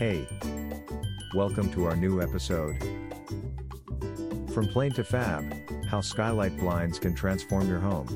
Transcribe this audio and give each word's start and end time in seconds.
Hey! 0.00 0.26
Welcome 1.34 1.70
to 1.72 1.84
our 1.84 1.94
new 1.94 2.22
episode. 2.22 2.74
From 4.54 4.66
plain 4.68 4.92
to 4.92 5.04
fab, 5.04 5.44
how 5.90 6.00
skylight 6.00 6.56
blinds 6.56 6.98
can 6.98 7.14
transform 7.14 7.68
your 7.68 7.80
home. 7.80 8.08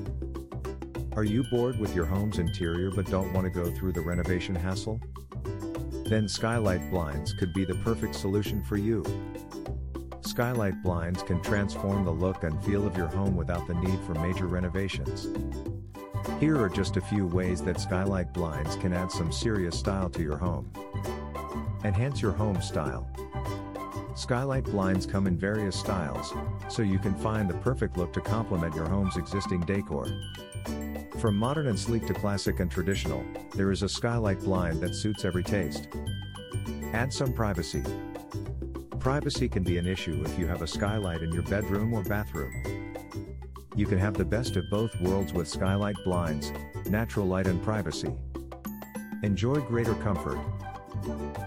Are 1.15 1.25
you 1.25 1.45
bored 1.51 1.79
with 1.79 1.95
your 1.95 2.07
home's 2.07 2.39
interior 2.39 2.91
but 2.91 3.11
don't 3.11 3.35
want 3.35 3.45
to 3.45 3.51
go 3.51 3.71
through 3.71 3.93
the 3.93 4.01
renovation 4.01 4.55
hassle? 4.55 4.99
Then 6.07 6.27
skylight 6.27 6.91
blinds 6.91 7.35
could 7.35 7.53
be 7.53 7.67
the 7.67 7.75
perfect 7.75 8.15
solution 8.15 8.63
for 8.63 8.79
you. 8.79 9.05
Skylight 10.23 10.83
blinds 10.83 11.23
can 11.23 11.43
transform 11.43 12.07
the 12.07 12.11
look 12.11 12.45
and 12.45 12.65
feel 12.65 12.87
of 12.87 12.97
your 12.97 13.09
home 13.09 13.37
without 13.37 13.67
the 13.67 13.75
need 13.75 14.01
for 14.07 14.15
major 14.15 14.47
renovations. 14.47 15.29
Here 16.41 16.59
are 16.59 16.71
just 16.71 16.97
a 16.97 17.03
few 17.03 17.27
ways 17.27 17.61
that 17.61 17.79
skylight 17.79 18.33
blinds 18.33 18.77
can 18.77 18.95
add 18.95 19.13
some 19.13 19.31
serious 19.31 19.79
style 19.79 20.09
to 20.09 20.23
your 20.23 20.39
home. 20.39 20.73
Enhance 21.85 22.23
your 22.23 22.33
home 22.33 22.61
style. 22.63 23.07
Skylight 24.15 24.65
blinds 24.65 25.05
come 25.05 25.27
in 25.27 25.37
various 25.37 25.79
styles, 25.79 26.33
so 26.71 26.83
you 26.83 26.99
can 26.99 27.15
find 27.17 27.49
the 27.49 27.59
perfect 27.59 27.99
look 27.99 28.13
to 28.15 28.23
complement 28.23 28.75
your 28.75 28.89
home's 28.89 29.19
existing 29.19 29.61
decor. 29.63 30.07
From 31.19 31.37
modern 31.37 31.67
and 31.67 31.79
sleek 31.79 32.07
to 32.07 32.15
classic 32.15 32.61
and 32.61 32.71
traditional, 32.71 33.23
there 33.55 33.71
is 33.71 33.83
a 33.83 33.89
skylight 33.89 34.41
blind 34.41 34.81
that 34.81 34.95
suits 34.95 35.25
every 35.25 35.45
taste. 35.45 35.89
Add 36.95 37.13
some 37.13 37.33
privacy. 37.33 37.83
Privacy 38.99 39.49
can 39.49 39.63
be 39.63 39.77
an 39.77 39.87
issue 39.87 40.23
if 40.25 40.39
you 40.39 40.47
have 40.47 40.63
a 40.63 40.67
skylight 40.67 41.23
in 41.23 41.33
your 41.33 41.43
bedroom 41.43 41.93
or 41.93 42.03
bathroom. 42.03 42.53
You 43.77 43.85
can 43.85 43.99
have 43.99 44.15
the 44.15 44.25
best 44.25 44.57
of 44.57 44.71
both 44.71 44.99
worlds 45.03 45.35
with 45.35 45.49
skylight 45.49 45.97
blinds, 46.05 46.51
natural 46.87 47.27
light 47.27 47.47
and 47.47 47.63
privacy. 47.63 48.15
Enjoy 49.23 49.57
greater 49.57 49.95
comfort. 49.97 50.39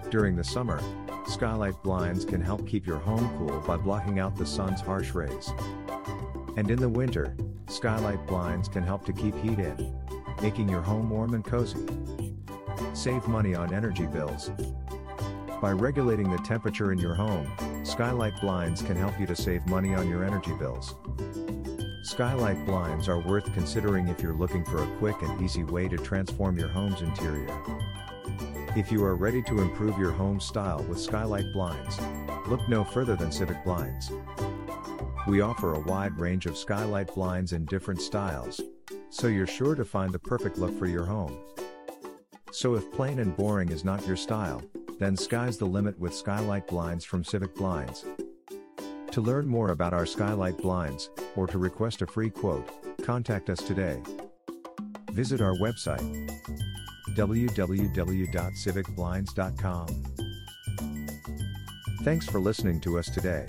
During 0.10 0.36
the 0.36 0.44
summer, 0.44 0.82
skylight 1.28 1.82
blinds 1.84 2.26
can 2.26 2.42
help 2.42 2.68
keep 2.68 2.86
your 2.86 2.98
home 2.98 3.30
cool 3.38 3.60
by 3.62 3.78
blocking 3.78 4.20
out 4.20 4.36
the 4.36 4.46
sun's 4.46 4.82
harsh 4.82 5.14
rays. 5.14 5.52
And 6.56 6.72
in 6.72 6.80
the 6.80 6.90
winter, 6.90 7.36
skylight 7.68 8.26
blinds 8.28 8.68
can 8.68 8.84
help 8.84 9.06
to 9.06 9.14
keep 9.14 9.36
heat 9.36 9.60
in, 9.60 9.96
making 10.42 10.70
your 10.70 10.82
home 10.82 11.10
warm 11.10 11.34
and 11.34 11.44
cozy. 11.44 11.86
Save 12.94 13.28
money 13.28 13.56
on 13.56 13.74
energy 13.74 14.06
bills. 14.06 14.52
By 15.62 15.72
regulating 15.72 16.30
the 16.30 16.38
temperature 16.40 16.92
in 16.92 17.00
your 17.00 17.16
home, 17.16 17.52
skylight 17.84 18.40
blinds 18.40 18.82
can 18.82 18.96
help 18.96 19.20
you 19.20 19.26
to 19.26 19.36
save 19.36 19.66
money 19.68 19.94
on 19.96 20.08
your 20.08 20.24
energy 20.24 20.54
bills. 20.54 20.96
Skylight 22.04 22.66
blinds 22.66 23.10
are 23.10 23.20
worth 23.20 23.52
considering 23.54 24.08
if 24.08 24.22
you're 24.22 24.34
looking 24.34 24.64
for 24.64 24.82
a 24.82 24.98
quick 24.98 25.22
and 25.22 25.42
easy 25.42 25.64
way 25.64 25.88
to 25.88 25.98
transform 25.98 26.58
your 26.58 26.70
home's 26.70 27.02
interior. 27.02 27.62
If 28.76 28.92
you 28.92 29.04
are 29.04 29.16
ready 29.16 29.42
to 29.44 29.62
improve 29.62 29.98
your 29.98 30.12
home 30.12 30.40
style 30.40 30.84
with 30.84 31.00
skylight 31.00 31.52
blinds, 31.52 32.00
look 32.48 32.68
no 32.70 32.84
further 32.84 33.16
than 33.16 33.32
Civic 33.32 33.64
Blinds. 33.64 34.12
We 35.28 35.42
offer 35.42 35.74
a 35.74 35.80
wide 35.80 36.20
range 36.20 36.46
of 36.46 36.58
skylight 36.58 37.14
blinds 37.14 37.54
in 37.54 37.66
different 37.66 38.02
styles, 38.02 38.62
so 39.10 39.28
you're 39.28 39.48
sure 39.48 39.74
to 39.74 39.84
find 39.84 40.12
the 40.12 40.20
perfect 40.20 40.58
look 40.58 40.78
for 40.78 40.86
your 40.86 41.06
home. 41.06 41.38
So 42.52 42.76
if 42.76 42.92
plain 42.92 43.20
and 43.20 43.36
boring 43.36 43.70
is 43.70 43.84
not 43.84 44.06
your 44.06 44.16
style, 44.16 44.62
then 45.00 45.18
sky's 45.18 45.58
the 45.58 45.66
limit 45.66 45.98
with 46.00 46.14
skylight 46.14 46.68
blinds 46.68 47.04
from 47.04 47.24
Civic 47.24 47.56
Blinds. 47.56 48.06
To 49.12 49.22
learn 49.22 49.48
more 49.48 49.72
about 49.72 49.94
our 49.94 50.06
skylight 50.06 50.58
blinds, 50.58 51.10
or 51.36 51.48
to 51.48 51.58
request 51.58 52.04
a 52.04 52.08
free 52.08 52.30
quote, 52.30 52.70
contact 53.04 53.50
us 53.50 53.60
today. 53.60 54.02
Visit 55.12 55.42
our 55.42 55.54
website 55.56 56.30
www.civicblinds.com. 57.18 59.88
Thanks 62.04 62.28
for 62.28 62.40
listening 62.40 62.80
to 62.82 63.00
us 63.00 63.10
today. 63.10 63.48